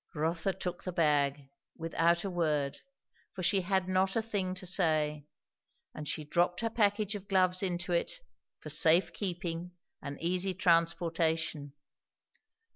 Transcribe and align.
Rotha 0.15 0.53
took 0.53 0.83
the 0.83 0.91
bag, 0.91 1.51
without 1.77 2.23
a 2.23 2.29
word, 2.31 2.79
for 3.33 3.43
she 3.43 3.61
had 3.61 3.87
not 3.87 4.15
a 4.15 4.21
thing 4.23 4.55
to 4.55 4.65
say; 4.65 5.27
and 5.93 6.07
she 6.07 6.23
dropped 6.23 6.61
her 6.61 6.71
package 6.71 7.13
of 7.13 7.27
gloves 7.27 7.61
into 7.61 7.91
it, 7.91 8.13
for 8.59 8.69
safe 8.71 9.13
keeping 9.13 9.73
and 10.01 10.19
easy 10.19 10.55
transportation. 10.55 11.73